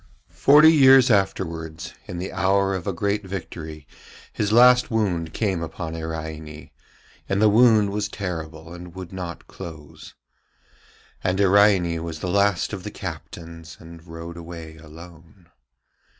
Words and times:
Forty 0.33 0.73
years 0.73 1.11
afterwards, 1.11 1.93
in 2.07 2.17
the 2.17 2.31
hour 2.33 2.73
of 2.73 2.87
a 2.87 2.91
great 2.91 3.23
victory, 3.23 3.85
his 4.33 4.51
last 4.51 4.89
wound 4.89 5.31
came 5.31 5.61
upon 5.61 5.93
Iraine, 5.95 6.71
and 7.29 7.39
the 7.39 7.47
wound 7.47 7.91
was 7.91 8.07
terrible 8.09 8.73
and 8.73 8.95
would 8.95 9.13
not 9.13 9.45
close. 9.45 10.15
And 11.23 11.39
Iraine 11.39 12.03
was 12.03 12.19
the 12.19 12.29
last 12.31 12.73
of 12.73 12.81
the 12.83 12.89
captains, 12.89 13.77
and 13.79 14.03
rode 14.07 14.37
away 14.37 14.77
alone. 14.77 15.51